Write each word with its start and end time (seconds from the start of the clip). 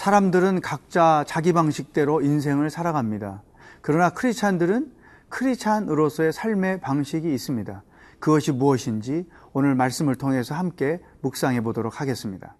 사람들은 0.00 0.62
각자 0.62 1.24
자기 1.26 1.52
방식대로 1.52 2.22
인생을 2.22 2.70
살아갑니다. 2.70 3.42
그러나 3.82 4.08
크리스찬들은 4.08 4.90
크리스찬으로서의 5.28 6.32
삶의 6.32 6.80
방식이 6.80 7.30
있습니다. 7.30 7.82
그것이 8.18 8.50
무엇인지 8.52 9.26
오늘 9.52 9.74
말씀을 9.74 10.14
통해서 10.14 10.54
함께 10.54 11.00
묵상해 11.20 11.60
보도록 11.60 12.00
하겠습니다. 12.00 12.56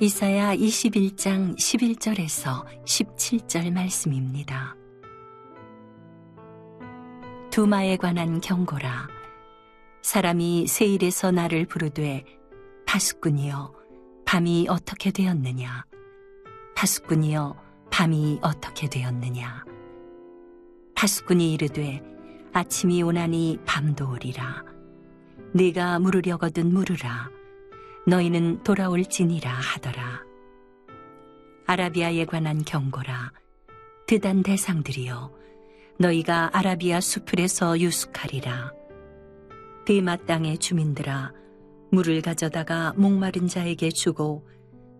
이사야 0.00 0.56
21장 0.56 1.56
11절에서 1.56 2.64
17절 2.84 3.72
말씀입니다. 3.72 4.77
두마에 7.58 7.96
관한 7.96 8.40
경고라. 8.40 9.08
사람이 10.00 10.68
세일에서 10.68 11.32
나를 11.32 11.66
부르되 11.66 12.24
파수꾼이여 12.86 13.74
밤이 14.24 14.68
어떻게 14.70 15.10
되었느냐. 15.10 15.84
파수꾼이여 16.76 17.56
밤이 17.90 18.38
어떻게 18.42 18.88
되었느냐. 18.88 19.64
파수꾼이 20.94 21.52
이르되 21.52 22.00
아침이 22.52 23.02
오나니 23.02 23.58
밤도 23.66 24.08
오리라. 24.08 24.62
네가 25.52 25.98
물으려거든 25.98 26.72
물으라. 26.72 27.28
너희는 28.06 28.62
돌아올지니라 28.62 29.50
하더라. 29.50 30.22
아라비아에 31.66 32.24
관한 32.26 32.64
경고라. 32.64 33.32
드단 34.06 34.44
대상들이여 34.44 35.37
너희가 35.98 36.50
아라비아 36.52 37.00
수풀에서 37.00 37.80
유숙하리라. 37.80 38.72
데마 39.84 40.16
땅의 40.16 40.58
주민들아 40.58 41.32
물을 41.90 42.22
가져다가 42.22 42.92
목마른 42.96 43.48
자에게 43.48 43.90
주고 43.90 44.46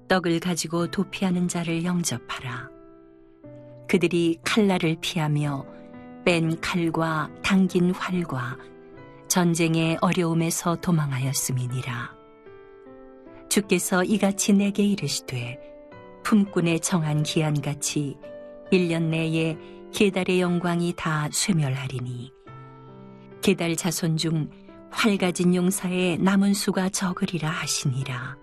떡을 0.08 0.40
가지고 0.40 0.90
도피하는 0.90 1.46
자를 1.46 1.84
영접하라. 1.84 2.70
그들이 3.88 4.38
칼날을 4.42 4.96
피하며 5.00 5.66
뺀 6.24 6.60
칼과 6.60 7.30
당긴 7.42 7.92
활과 7.92 8.58
전쟁의 9.28 9.98
어려움에서 10.00 10.77
도망하였음이니라. 10.77 12.16
주께서 13.48 14.02
이같이 14.02 14.52
내게 14.52 14.83
이르시되 14.83 15.60
품꾼의 16.24 16.80
정한 16.80 17.22
기한같이 17.22 18.16
1년 18.72 19.05
내에 19.05 19.56
계달의 19.92 20.41
영광이 20.41 20.94
다 20.97 21.28
쇠멸하리니 21.33 22.33
계달 23.41 23.77
자손 23.77 24.17
중 24.17 24.50
활가진 24.91 25.55
용사의 25.55 26.19
남은 26.19 26.55
수가 26.55 26.89
적으리라 26.89 27.48
하시니라 27.48 28.36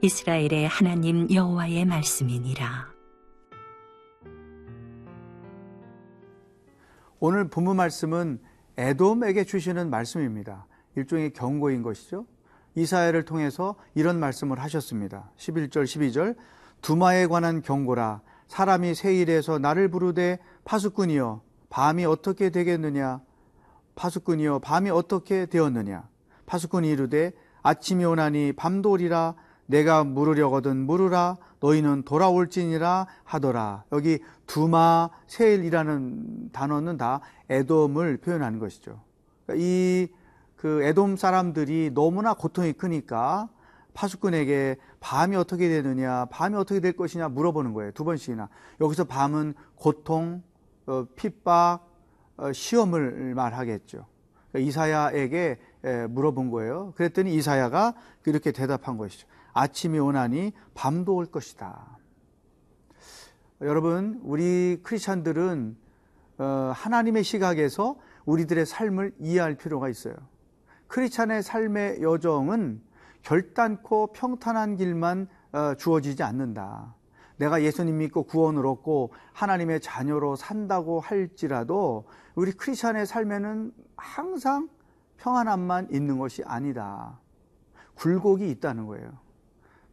이스라엘의 0.00 0.68
하나님 0.68 1.32
여호와의 1.32 1.84
말씀이니라 1.84 2.92
오늘 7.20 7.48
본문 7.48 7.76
말씀은 7.76 8.40
에돔에게 8.76 9.44
주시는 9.44 9.90
말씀입니다. 9.90 10.66
일종의 10.96 11.32
경고인 11.34 11.82
것이죠. 11.82 12.26
이사야를 12.74 13.24
통해서 13.24 13.76
이런 13.94 14.18
말씀을 14.18 14.58
하셨습니다. 14.58 15.30
11절 15.36 15.84
12절 15.84 16.36
두마에 16.80 17.26
관한 17.26 17.62
경고라 17.62 18.22
사람이 18.52 18.94
세일에서 18.94 19.58
나를 19.58 19.88
부르되 19.88 20.38
파수꾼이여 20.66 21.40
밤이 21.70 22.04
어떻게 22.04 22.50
되겠느냐? 22.50 23.22
파수꾼이여 23.94 24.58
밤이 24.58 24.90
어떻게 24.90 25.46
되었느냐? 25.46 26.06
파수꾼이 26.44 26.90
이르되 26.90 27.32
아침이 27.62 28.04
오나니 28.04 28.52
오리라. 28.84 29.36
내가 29.64 30.04
물으려거든 30.04 30.76
물으라. 30.76 31.38
너희는 31.60 32.02
돌아올지니라 32.02 33.06
하더라. 33.24 33.84
여기 33.90 34.18
두마 34.46 35.08
세일이라는 35.28 36.50
단어는 36.52 36.98
다 36.98 37.20
에돔을 37.48 38.18
표현하는 38.18 38.58
것이죠. 38.58 39.00
이 39.54 40.08
그 40.62 40.80
에돔 40.84 41.16
사람들이 41.16 41.90
너무나 41.92 42.34
고통이 42.34 42.74
크니까 42.74 43.48
파수꾼에게 43.94 44.76
밤이 45.00 45.36
어떻게 45.36 45.68
되느냐, 45.68 46.26
밤이 46.26 46.56
어떻게 46.56 46.80
될 46.80 46.92
것이냐 46.94 47.28
물어보는 47.28 47.72
거예요. 47.74 47.92
두 47.92 48.04
번씩이나. 48.04 48.48
여기서 48.80 49.04
밤은 49.04 49.54
고통, 49.74 50.42
어, 50.86 51.06
핍박, 51.16 51.86
어, 52.36 52.52
시험을 52.52 53.34
말하겠죠. 53.34 54.06
그러니까 54.50 54.68
이사야에게 54.68 55.58
물어본 56.10 56.50
거예요. 56.50 56.92
그랬더니 56.96 57.34
이사야가 57.34 57.94
이렇게 58.26 58.52
대답한 58.52 58.96
것이죠. 58.96 59.26
아침이 59.52 59.98
오나니 59.98 60.52
밤도 60.74 61.14
올 61.14 61.26
것이다. 61.26 61.98
여러분, 63.60 64.20
우리 64.24 64.80
크리스찬들은 64.82 65.76
어, 66.38 66.72
하나님의 66.74 67.22
시각에서 67.22 67.96
우리들의 68.24 68.66
삶을 68.66 69.14
이해할 69.20 69.54
필요가 69.56 69.88
있어요. 69.88 70.14
크리스찬의 70.88 71.42
삶의 71.42 72.02
여정은 72.02 72.80
결단코 73.22 74.08
평탄한 74.08 74.76
길만 74.76 75.28
어, 75.52 75.74
주어지지 75.74 76.22
않는다. 76.22 76.94
내가 77.36 77.62
예수님 77.62 77.98
믿고 77.98 78.24
구원을 78.24 78.66
얻고 78.66 79.12
하나님의 79.32 79.80
자녀로 79.80 80.36
산다고 80.36 81.00
할지라도 81.00 82.04
우리 82.34 82.52
크리스천의 82.52 83.06
삶에는 83.06 83.72
항상 83.96 84.68
평안함만 85.18 85.88
있는 85.90 86.18
것이 86.18 86.42
아니다. 86.44 87.18
굴곡이 87.94 88.48
있다는 88.50 88.86
거예요. 88.86 89.10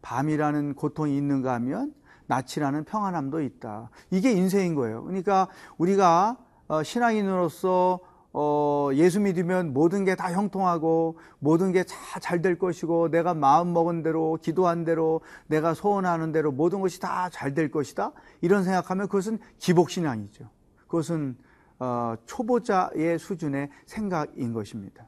밤이라는 0.01 0.75
고통이 0.75 1.15
있는가 1.17 1.53
하면 1.55 1.93
낯이라는 2.27 2.83
평안함도 2.85 3.41
있다. 3.41 3.89
이게 4.11 4.31
인생인 4.31 4.75
거예요. 4.75 5.03
그러니까 5.03 5.47
우리가 5.77 6.37
어, 6.67 6.83
신앙인으로서 6.83 7.99
어, 8.31 8.89
예수 8.93 9.19
믿으면 9.19 9.73
모든 9.73 10.05
게 10.05 10.15
다 10.15 10.31
형통하고 10.31 11.17
모든 11.39 11.71
게 11.71 11.83
다 11.83 12.19
잘 12.19 12.41
될 12.41 12.57
것이고 12.59 13.09
내가 13.09 13.33
마음 13.33 13.73
먹은 13.73 14.03
대로 14.03 14.37
기도한 14.41 14.83
대로 14.85 15.21
내가 15.47 15.73
소원하는 15.73 16.31
대로 16.31 16.51
모든 16.51 16.79
것이 16.81 16.99
다 16.99 17.29
잘 17.31 17.53
될 17.55 17.71
것이다 17.71 18.11
이런 18.41 18.63
생각하면 18.63 19.07
그것은 19.07 19.39
기복신앙이죠. 19.57 20.49
그것은 20.87 21.37
어, 21.79 22.15
초보자의 22.25 23.17
수준의 23.19 23.69
생각인 23.85 24.53
것입니다. 24.53 25.07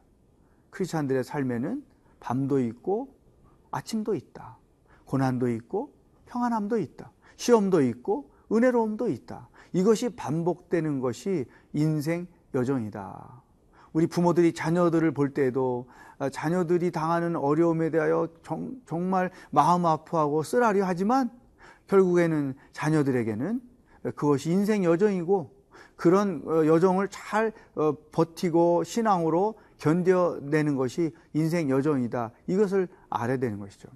크리스찬들의 0.71 1.23
삶에는 1.23 1.83
밤도 2.19 2.59
있고 2.61 3.13
아침도 3.71 4.15
있다. 4.15 4.57
고난도 5.05 5.49
있고 5.49 5.93
평안함도 6.27 6.77
있다. 6.79 7.11
시험도 7.35 7.81
있고 7.81 8.31
은혜로움도 8.51 9.09
있다. 9.09 9.49
이것이 9.73 10.09
반복되는 10.15 10.99
것이 11.01 11.45
인생 11.73 12.27
여정이다. 12.53 13.41
우리 13.93 14.07
부모들이 14.07 14.53
자녀들을 14.53 15.11
볼 15.11 15.33
때에도 15.33 15.87
아, 16.17 16.29
자녀들이 16.29 16.91
당하는 16.91 17.35
어려움에 17.35 17.89
대하여 17.89 18.27
정, 18.43 19.09
말 19.09 19.31
마음 19.49 19.85
아파하고 19.85 20.43
쓰라려 20.43 20.85
하지만 20.85 21.29
결국에는 21.87 22.53
자녀들에게는 22.73 23.59
그것이 24.15 24.51
인생 24.51 24.83
여정이고 24.83 25.51
그런 25.95 26.41
어, 26.45 26.65
여정을 26.65 27.09
잘 27.09 27.51
어, 27.75 27.93
버티고 28.11 28.83
신앙으로 28.83 29.55
견뎌내는 29.77 30.75
것이 30.75 31.13
인생 31.33 31.69
여정이다. 31.69 32.31
이것을 32.47 32.87
알아야 33.09 33.37
되는 33.37 33.59
것이죠. 33.59 33.89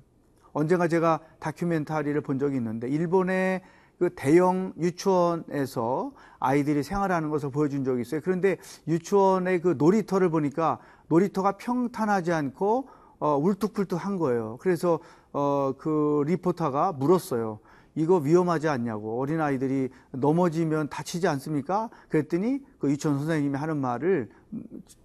언젠가 0.52 0.88
제가 0.88 1.19
다큐멘터리를 1.40 2.19
본 2.22 2.40
적이 2.40 2.57
있는데 2.57 2.88
일본의 2.88 3.62
그 3.97 4.09
대형 4.15 4.74
유치원에서 4.77 6.12
아이들이 6.39 6.83
생활하는 6.83 7.30
것을 7.30 7.50
보여준 7.50 7.83
적이 7.83 8.01
있어요. 8.01 8.21
그런데 8.24 8.57
유치원의 8.88 9.62
그 9.62 9.75
놀이터를 9.77 10.30
보니까 10.30 10.80
놀이터가 11.07 11.53
평탄하지 11.53 12.31
않고 12.33 12.89
어, 13.19 13.38
울뚝불뚝한 13.38 14.18
거예요. 14.18 14.57
그래서 14.59 15.00
어, 15.31 15.74
그 15.77 16.24
리포터가 16.27 16.94
물었어요. 16.94 17.59
이거 17.95 18.18
위험하지 18.18 18.68
않냐고 18.68 19.19
어린 19.21 19.39
아이들이 19.39 19.89
넘어지면 20.12 20.89
다치지 20.89 21.27
않습니까? 21.30 21.89
그랬더니 22.09 22.59
그 22.77 22.89
유치원 22.89 23.18
선생님이 23.19 23.57
하는 23.57 23.77
말을 23.77 24.30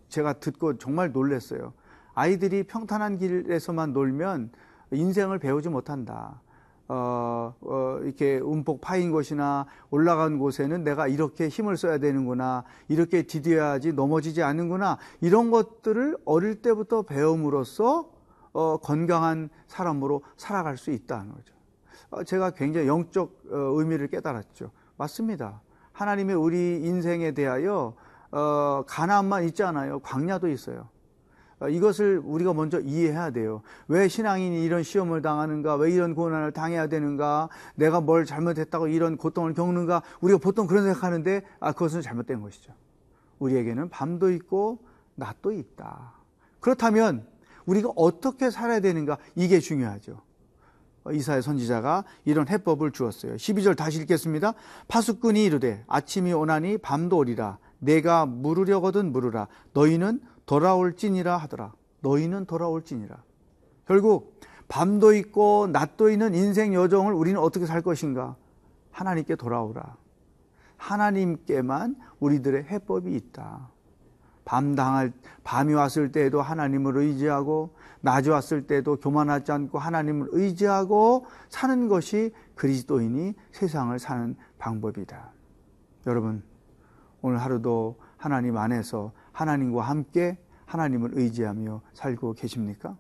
제가 0.09 0.35
듣고 0.35 0.77
정말 0.79 1.13
놀랐어요. 1.13 1.73
아이들이 2.15 2.65
평탄한 2.65 3.19
길에서만 3.19 3.93
놀면 3.93 4.51
인생을 4.91 5.39
배우지 5.39 5.69
못한다. 5.69 6.41
어, 6.93 7.55
어, 7.61 8.01
이렇게 8.03 8.39
움폭 8.39 8.81
파인 8.81 9.13
곳이나 9.13 9.67
올라간 9.91 10.41
곳에는 10.41 10.83
내가 10.83 11.07
이렇게 11.07 11.47
힘을 11.47 11.77
써야 11.77 11.99
되는구나, 11.99 12.65
이렇게 12.89 13.23
디뎌야지 13.23 13.93
넘어지지 13.93 14.43
않는구나, 14.43 14.99
이런 15.21 15.53
것들을 15.53 16.19
어릴 16.25 16.63
때부터 16.63 17.03
배움으로써 17.03 18.11
어, 18.53 18.79
건강한 18.79 19.51
사람으로 19.69 20.23
살아갈 20.37 20.77
수 20.77 20.91
있다는 20.91 21.33
거죠. 21.33 21.55
어, 22.11 22.25
제가 22.25 22.51
굉장히 22.51 22.89
영적 22.89 23.41
어, 23.53 23.57
의미를 23.79 24.09
깨달았죠. 24.09 24.73
맞습니다. 24.97 25.61
하나님의 25.93 26.35
우리 26.35 26.81
인생에 26.83 27.31
대하여 27.31 27.95
어, 28.33 28.83
가나안만 28.89 29.45
있잖아요. 29.45 30.01
광야도 30.01 30.49
있어요. 30.49 30.89
어, 31.61 31.69
이것을 31.69 32.21
우리가 32.25 32.55
먼저 32.55 32.81
이해해야 32.81 33.31
돼요. 33.31 33.63
왜 33.87 34.09
신앙인이 34.09 34.65
이런 34.65 34.83
시험을 34.83 35.23
당하는가? 35.23 35.77
왜 35.77 35.93
이런 35.93 36.15
고난을 36.15 36.53
당해야 36.53 36.89
되는가? 36.89 37.49
내가 37.75 38.01
뭘 38.01 38.25
잘못했다고 38.25 38.89
이런 38.89 39.17
고통을 39.17 39.55
겪는가? 39.55 40.03
우리가 40.21 40.39
보통 40.39 40.67
그런 40.67 40.85
생각하는데 40.85 41.43
아 41.61 41.73
그것은 41.73 42.01
잘못된 42.01 42.41
것이죠. 42.41 42.73
우리에게는 43.39 43.91
밤도 43.91 44.31
있고 44.33 44.79
낮도 45.15 45.53
있다. 45.53 46.15
그렇다면 46.61 47.27
우리가 47.67 47.91
어떻게 47.95 48.51
살아야 48.51 48.81
되는가? 48.81 49.19
이게 49.37 49.61
중요하죠. 49.61 50.23
이사의 51.13 51.43
선지자가 51.43 52.05
이런 52.25 52.49
해법을 52.49 52.93
주었어요. 52.93 53.35
12절 53.35 53.77
다시 53.77 54.01
읽겠습니다. 54.01 54.55
파수꾼이 54.89 55.45
이르되 55.45 55.85
아침이 55.89 56.33
오나니 56.33 56.79
밤도 56.79 57.17
오리라. 57.19 57.59
내가 57.79 58.27
물으려거든 58.27 59.13
물으라. 59.13 59.49
너희는 59.73 60.21
돌아올지니라 60.51 61.37
하더라. 61.37 61.73
너희는 62.01 62.45
돌아올지니라. 62.47 63.23
결국 63.87 64.41
밤도 64.67 65.15
있고 65.15 65.69
낮도 65.71 66.11
있는 66.11 66.35
인생 66.35 66.75
여정을 66.75 67.13
우리는 67.13 67.39
어떻게 67.39 67.67
살 67.67 67.83
것인가? 67.83 68.35
하나님께 68.91 69.37
돌아오라. 69.37 69.97
하나님께만 70.77 71.95
우리들의 72.19 72.65
해법이 72.65 73.15
있다. 73.15 73.69
밤 74.45 74.75
당할 74.75 75.13
밤이 75.45 75.73
왔을 75.75 76.11
때에도 76.11 76.43
하나님을 76.43 76.97
의지하고 76.97 77.77
낮이 78.01 78.31
왔을 78.31 78.67
때도 78.67 78.97
교만하지 78.97 79.53
않고 79.53 79.79
하나님을 79.79 80.31
의지하고 80.33 81.27
사는 81.49 81.87
것이 81.87 82.33
그리스도인이 82.57 83.35
세상을 83.53 83.97
사는 84.01 84.35
방법이다. 84.59 85.31
여러분 86.09 86.43
오늘 87.23 87.39
하루도 87.39 88.01
하나님 88.17 88.57
안에서 88.57 89.13
하나님과 89.33 89.83
함께 89.83 90.39
하나님을 90.67 91.11
의지하며 91.15 91.83
살고 91.93 92.35
계십니까? 92.35 92.97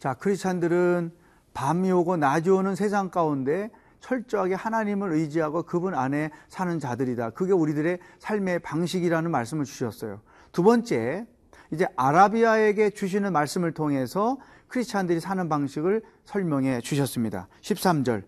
자, 0.00 0.14
크리스찬들은 0.14 1.12
밤이 1.52 1.92
오고 1.92 2.16
낮이 2.16 2.48
오는 2.48 2.74
세상 2.74 3.10
가운데 3.10 3.70
철저하게 4.00 4.54
하나님을 4.54 5.12
의지하고 5.12 5.64
그분 5.64 5.94
안에 5.94 6.30
사는 6.48 6.78
자들이다. 6.78 7.30
그게 7.30 7.52
우리들의 7.52 7.98
삶의 8.18 8.60
방식이라는 8.60 9.30
말씀을 9.30 9.66
주셨어요. 9.66 10.22
두 10.52 10.62
번째, 10.62 11.26
이제 11.72 11.86
아라비아에게 11.96 12.90
주시는 12.90 13.32
말씀을 13.32 13.72
통해서 13.72 14.38
크리스찬들이 14.68 15.20
사는 15.20 15.48
방식을 15.48 16.02
설명해 16.24 16.80
주셨습니다. 16.80 17.48
13절. 17.60 18.24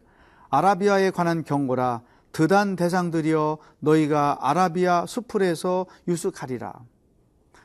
아라비아에 0.50 1.10
관한 1.10 1.44
경고라 1.44 2.02
드단 2.32 2.76
대상들이여 2.76 3.58
너희가 3.80 4.38
아라비아 4.40 5.06
수풀에서 5.06 5.86
유숙하리라. 6.08 6.72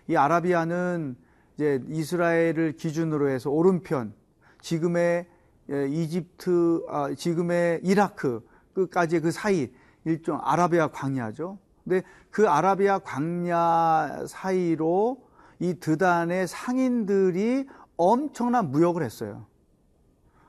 이 0.07 0.15
아라비아는 0.15 1.15
이제 1.56 1.81
이스라엘을 1.89 2.74
기준으로 2.77 3.30
해서 3.30 3.50
오른편 3.50 4.13
지금의 4.62 5.27
예, 5.69 5.88
이집트 5.89 6.86
아, 6.88 7.13
지금의 7.13 7.81
이라크 7.83 8.45
끝까지 8.74 9.19
그 9.19 9.31
사이 9.31 9.69
일종 10.06 10.39
아라비아 10.42 10.88
광야죠. 10.88 11.57
근데 11.88 12.04
그 12.30 12.50
아라비아 12.50 13.00
광야 13.00 14.25
사이로 14.28 15.25
이 15.60 15.75
드단의 15.80 16.48
상인들이 16.48 17.66
엄청난 17.95 18.72
무역을 18.72 19.04
했어요. 19.04 19.45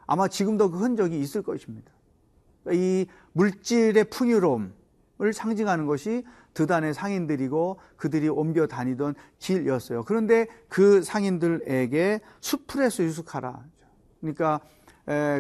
아마 0.07 0.27
지금도 0.27 0.73
그 0.73 0.79
흔적이 0.79 1.21
있을 1.21 1.43
것입니다. 1.43 1.93
이 2.73 3.07
물질의 3.33 4.11
풍요로움을 4.11 4.73
상징하는 5.33 5.87
것이 5.87 6.25
드단의 6.55 6.93
상인들이고 6.93 7.79
그들이 7.97 8.29
옮겨 8.29 8.67
다니던 8.67 9.15
길이었어요. 9.39 10.03
그런데 10.05 10.49
그 10.69 11.03
상인들에게 11.03 12.21
수풀에서 12.41 13.05
유숙하라. 13.05 13.65
그러니까 14.21 14.61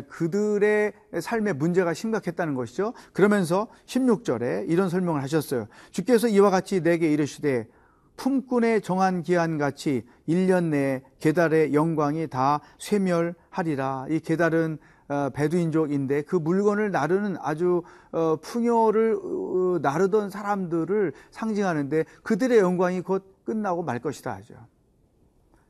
그들의 0.08 0.92
삶의 1.20 1.54
문제가 1.54 1.92
심각했다는 1.92 2.54
것이죠. 2.54 2.94
그러면서 3.12 3.68
16절에 3.86 4.68
이런 4.68 4.88
설명을 4.88 5.22
하셨어요. 5.22 5.66
주께서 5.90 6.28
이와 6.28 6.50
같이 6.50 6.82
내게 6.82 7.12
이르시되 7.12 7.68
품꾼의 8.16 8.82
정한 8.82 9.22
기한 9.22 9.58
같이 9.58 10.04
1년 10.28 10.64
내에 10.64 11.02
게달의 11.20 11.72
영광이 11.72 12.28
다 12.28 12.60
쇠멸하리라. 12.78 14.06
이 14.10 14.20
게달은 14.20 14.78
어, 15.08 15.30
베두인족인데 15.30 16.22
그 16.22 16.36
물건을 16.36 16.90
나르는 16.90 17.36
아주 17.40 17.82
어, 18.12 18.36
풍요를 18.36 19.16
어, 19.16 19.78
나르던 19.80 20.28
사람들을 20.28 21.12
상징하는데 21.30 22.04
그들의 22.22 22.58
영광이 22.58 23.00
곧 23.00 23.24
끝나고 23.44 23.82
말 23.82 24.00
것이다 24.00 24.34
하죠. 24.34 24.54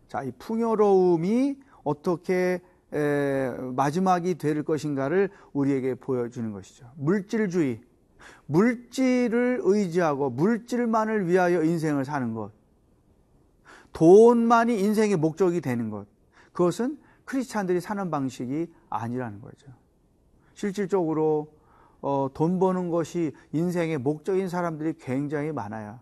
자, 0.08 0.24
이 0.24 0.32
풍요로움이 0.38 1.56
어떻게 1.84 2.60
마지막이 3.74 4.36
될 4.36 4.62
것인가를 4.62 5.30
우리에게 5.52 5.94
보여주는 5.94 6.50
것이죠. 6.52 6.90
물질주의, 6.96 7.80
물질을 8.46 9.60
의지하고 9.62 10.30
물질만을 10.30 11.26
위하여 11.28 11.62
인생을 11.62 12.04
사는 12.04 12.32
것, 12.34 12.52
돈만이 13.92 14.80
인생의 14.80 15.16
목적이 15.16 15.60
되는 15.60 15.90
것, 15.90 16.06
그것은 16.52 16.98
크리스찬들이 17.24 17.80
사는 17.80 18.10
방식이 18.10 18.72
아니라는 18.88 19.40
거죠. 19.40 19.70
실질적으로 20.54 21.52
어, 22.00 22.28
돈 22.32 22.58
버는 22.58 22.90
것이 22.90 23.32
인생의 23.52 23.98
목적인 23.98 24.48
사람들이 24.48 24.94
굉장히 24.98 25.52
많아요. 25.52 26.00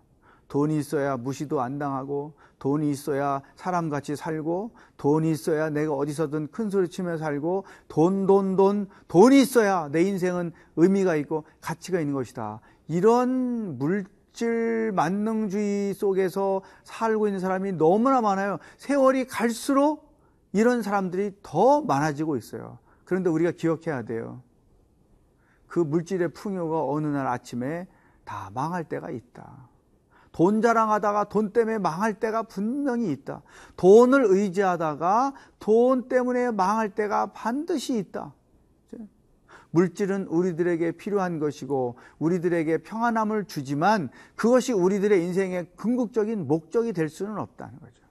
돈이 0.49 0.79
있어야 0.79 1.17
무시도 1.17 1.61
안 1.61 1.79
당하고 1.79 2.35
돈이 2.59 2.91
있어야 2.91 3.43
사람같이 3.55 4.17
살고 4.17 4.73
돈이 4.97 5.31
있어야 5.31 5.71
내가 5.71 5.93
어디서든 5.93 6.49
큰 6.49 6.71
소리 6.71 6.89
치며 6.89 7.19
살고 7.19 7.65
돈 7.89 8.27
돈 8.27 8.57
돈 8.57 8.89
돈이 9.09 9.41
있어야 9.41 9.89
내 9.91 10.03
인생은 10.03 10.53
의미가 10.77 11.17
있고 11.17 11.45
가치가 11.61 12.01
있는 12.01 12.15
것이다. 12.15 12.61
이런 12.89 13.79
물질 13.79 14.93
만능주의 14.95 15.95
속에서 15.95 16.63
살고 16.85 17.27
있는 17.29 17.41
사람이 17.41 17.73
너무나 17.73 18.21
많아요. 18.21 18.59
세월이 18.79 19.27
갈수록 19.27 20.15
이런 20.53 20.83
사람들이 20.83 21.33
더 21.43 21.83
많아지고 21.83 22.37
있어요. 22.37 22.79
그런데 23.05 23.29
우리가 23.31 23.53
기억해야 23.53 24.03
돼요. 24.03 24.43
그 25.67 25.81
물질의 25.81 26.29
풍요가 26.33 26.85
어느 26.85 27.07
날 27.07 27.27
아침에 27.27 27.87
다 28.25 28.51
망할 28.55 28.85
때가 28.85 29.11
있다. 29.11 29.69
돈 30.37 30.61
자랑하다가 30.61 31.31
돈 31.31 31.51
때문에 31.51 31.79
망할 31.79 32.13
때가 32.13 32.43
분명히 32.43 33.11
있다. 33.11 33.41
돈을 33.79 34.27
의지하다가 34.29 35.33
돈 35.59 36.11
때문에 36.11 36.51
망할 36.51 36.91
때가 36.91 37.33
반드시 37.33 37.97
있다. 37.97 38.35
물질은 39.71 40.27
우리들에게 40.27 40.93
필요한 40.93 41.39
것이고 41.39 41.97
우리들에게 42.19 42.79
평안함을 42.83 43.47
주지만 43.47 44.11
그것이 44.35 44.75
우리들의 44.75 45.25
인생의 45.25 45.69
궁극적인 45.77 46.47
목적이 46.47 46.93
될 46.93 47.09
수는 47.09 47.39
없다는 47.39 47.81
거죠. 47.81 48.03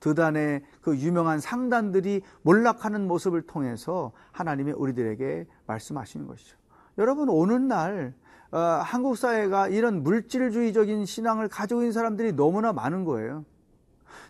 드단의 0.00 0.62
그 0.82 0.94
유명한 0.98 1.40
상단들이 1.40 2.20
몰락하는 2.42 3.08
모습을 3.08 3.42
통해서 3.42 4.12
하나님이 4.30 4.72
우리들에게 4.72 5.46
말씀하시는 5.66 6.26
것이죠. 6.26 6.58
여러분 6.98 7.30
오늘날 7.30 8.14
어, 8.52 8.58
한국 8.58 9.16
사회가 9.16 9.68
이런 9.68 10.02
물질주의적인 10.02 11.04
신앙을 11.04 11.48
가지고 11.48 11.80
있는 11.80 11.92
사람들이 11.92 12.32
너무나 12.32 12.72
많은 12.72 13.04
거예요. 13.04 13.44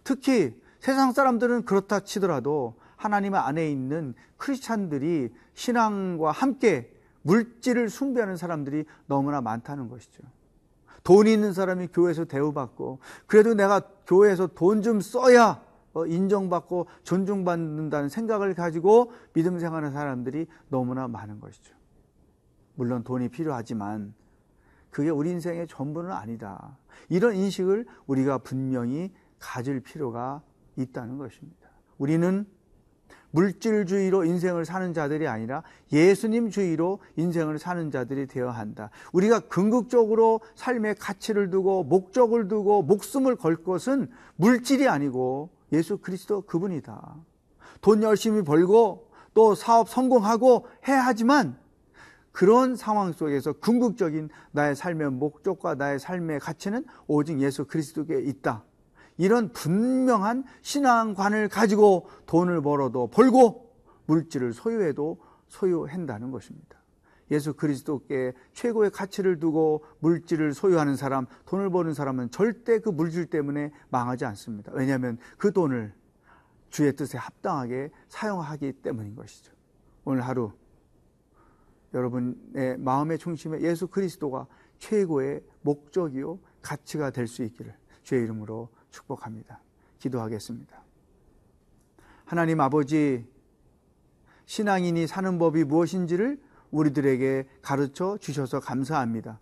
특히 0.05 0.55
세상 0.81 1.13
사람들은 1.13 1.65
그렇다 1.65 2.01
치더라도 2.01 2.75
하나님 2.97 3.35
안에 3.35 3.71
있는 3.71 4.15
크리스찬들이 4.37 5.33
신앙과 5.55 6.31
함께 6.33 6.93
물질을 7.23 7.91
숭배하는 7.91 8.37
사람들이 8.37 8.85
너무나 9.07 9.41
많다는 9.41 9.89
것이죠. 9.89 10.23
돈 11.03 11.27
있는 11.27 11.53
사람이 11.53 11.89
교회에서 11.93 12.25
대우받고 12.25 12.99
그래도 13.27 13.55
내가 13.55 13.81
교회에서 14.07 14.49
돈 14.49 14.83
좀 14.83 15.01
써야 15.01 15.61
어, 15.93 16.05
인정받고 16.05 16.89
존중받는다는 17.05 18.11
생각을 18.11 18.55
가지고 18.55 19.13
믿음 19.33 19.59
생활하는 19.59 19.95
사람들이 19.95 20.47
너무나 20.69 21.09
많은 21.09 21.41
것이죠. 21.41 21.76
물론 22.77 23.03
돈이 23.03 23.29
필요하지만 23.29 24.15
그게 24.91 25.11
우리 25.11 25.31
인생의 25.31 25.67
전부는 25.67 26.13
아니다. 26.13 26.79
이런 27.09 27.35
인식을 27.35 27.87
우리가 28.07 28.39
분명히 28.39 29.13
가질 29.39 29.81
필요가 29.81 30.43
있다는 30.77 31.19
것입니다. 31.19 31.69
우리는 31.99 32.47
물질주의로 33.31 34.25
인생을 34.25 34.65
사는 34.65 34.95
자들이 34.95 35.29
아니라 35.29 35.63
예수님주의로 35.93 37.01
인생을 37.17 37.59
사는 37.59 37.91
자들이 37.91 38.27
되어야 38.27 38.53
한다. 38.53 38.91
우리가 39.13 39.41
궁극적으로 39.41 40.41
삶의 40.55 40.95
가치를 40.95 41.51
두고 41.51 41.85
목적을 41.85 42.49
두고 42.49 42.83
목숨을 42.83 43.37
걸 43.37 43.57
것은 43.57 44.11
물질이 44.37 44.89
아니고 44.89 45.51
예수 45.73 45.99
그리스도 45.99 46.43
그분이다. 46.43 47.17
돈 47.83 48.03
열심히 48.03 48.43
벌고 48.43 49.11
또 49.35 49.55
사업 49.55 49.91
성공하고 49.91 50.67
해야 50.89 51.03
하지만 51.03 51.59
그런 52.37 52.77
상황 52.77 53.13
속에서 53.13 53.55
궁극적인 53.55 54.29
나의 54.53 54.77
삶의 54.77 55.13
목적과 55.13 55.75
나의 55.75 55.99
삶의 55.99 56.39
가치는 56.41 56.85
오직 57.07 57.41
예수 57.41 57.65
그리스도께 57.65 58.21
있다. 58.21 58.63
이런 59.17 59.51
분명한 59.53 60.45
신앙관을 60.61 61.49
가지고 61.49 62.11
돈을 62.27 62.61
벌어도 62.61 63.07
벌고 63.07 63.75
물질을 64.05 64.53
소유해도 64.53 65.19
소유한다는 65.49 66.31
것입니다. 66.31 66.77
예수 67.31 67.55
그리스도께 67.55 68.35
최고의 68.53 68.91
가치를 68.91 69.41
두고 69.41 69.85
물질을 70.01 70.53
소유하는 70.53 70.95
사람, 70.95 71.25
돈을 71.47 71.71
버는 71.71 71.95
사람은 71.95 72.33
절대 72.33 72.81
그 72.81 72.91
물질 72.91 73.31
때문에 73.31 73.71
망하지 73.89 74.27
않습니다. 74.27 74.73
왜냐하면 74.75 75.17
그 75.39 75.55
돈을 75.55 75.95
주의 76.69 76.95
뜻에 76.95 77.17
합당하게 77.17 77.89
사용하기 78.11 78.75
때문인 78.83 79.17
것이죠. 79.17 79.55
오늘 80.05 80.21
하루 80.21 80.53
여러분의 81.97 82.79
마음의 82.79 83.19
중심에 83.19 83.61
예수 83.63 83.89
그리스도가 83.89 84.47
최고의 84.79 85.43
목적이요 85.63 86.39
가치가 86.61 87.11
될 87.11 87.27
수 87.27 87.43
있기를 87.43 87.75
주의 88.03 88.23
이름으로 88.23 88.69
축복합니다. 88.91 89.61
기도하겠습니다. 89.99 90.77
하나님 92.25 92.61
아버지 92.61 93.27
신앙인이 94.45 95.07
사는 95.07 95.39
법이 95.39 95.65
무엇인지를 95.65 96.39
우리들에게 96.71 97.47
가르쳐 97.63 98.19
주셔서 98.21 98.61
감사합니다. 98.61 99.41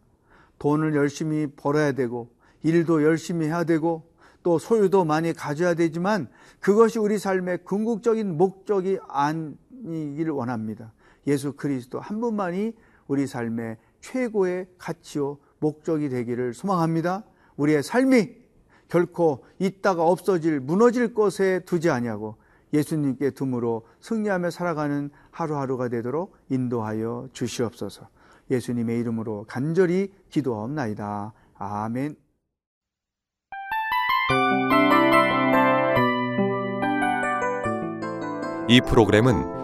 돈을 0.59 0.95
열심히 0.95 1.47
벌어야 1.47 1.93
되고 1.93 2.31
일도 2.63 3.03
열심히 3.03 3.47
해야 3.47 3.65
되고 3.65 4.09
또 4.43 4.59
소유도 4.59 5.05
많이 5.05 5.33
가져야 5.33 5.75
되지만 5.75 6.29
그것이 6.61 6.99
우리 6.99 7.19
삶의 7.19 7.65
궁극적인 7.65 8.37
목적이 8.37 8.99
아니기를 9.09 10.33
원합니다. 10.33 10.93
예수 11.27 11.53
그리스도 11.53 12.01
한 12.01 12.21
분만이 12.21 12.75
우리 13.07 13.27
삶의 13.27 13.77
최고의 14.01 14.67
가치요 14.79 15.39
목적이 15.59 16.09
되기를 16.09 16.55
소망합니다. 16.55 17.25
우리의 17.57 17.83
삶이 17.83 18.31
결코 18.89 19.45
있다가 19.59 20.05
없어질 20.05 20.61
무너질 20.61 21.15
것에 21.15 21.61
두지 21.61 21.91
아니하고 21.91 22.37
예수님께 22.73 23.31
둠으로 23.31 23.87
승리하며 24.01 24.51
살아가는 24.51 25.11
하루하루가 25.31 25.89
되도록 25.89 26.37
인도하여 26.51 27.29
주시옵소서. 27.33 28.09
예수님의 28.51 29.01
이름으로 29.01 29.47
간절히 29.49 30.13
기도하옵나이다. 30.29 31.33
아멘. 31.55 32.17
이 38.69 38.81
프로그램은 38.81 39.64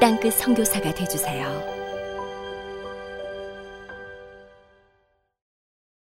땅끝 0.00 0.34
성교사가 0.34 0.94
되주세요 0.94 1.77